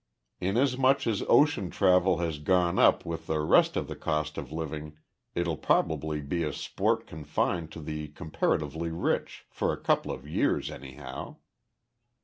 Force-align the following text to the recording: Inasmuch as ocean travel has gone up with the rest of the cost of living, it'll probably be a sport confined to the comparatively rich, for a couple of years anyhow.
Inasmuch 0.39 1.05
as 1.05 1.21
ocean 1.29 1.69
travel 1.69 2.17
has 2.17 2.39
gone 2.39 2.79
up 2.79 3.05
with 3.05 3.27
the 3.27 3.39
rest 3.39 3.77
of 3.77 3.87
the 3.87 3.95
cost 3.95 4.35
of 4.35 4.51
living, 4.51 4.97
it'll 5.35 5.57
probably 5.57 6.21
be 6.21 6.41
a 6.43 6.51
sport 6.51 7.05
confined 7.05 7.71
to 7.73 7.79
the 7.81 8.07
comparatively 8.07 8.89
rich, 8.89 9.45
for 9.51 9.71
a 9.71 9.79
couple 9.79 10.11
of 10.11 10.27
years 10.27 10.71
anyhow. 10.71 11.35